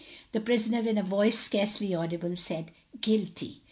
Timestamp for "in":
0.89-0.97